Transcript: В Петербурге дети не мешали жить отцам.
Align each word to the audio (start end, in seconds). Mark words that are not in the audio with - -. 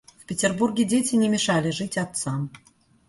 В 0.17 0.25
Петербурге 0.25 0.83
дети 0.85 1.15
не 1.15 1.29
мешали 1.29 1.69
жить 1.69 1.95
отцам. 1.99 2.49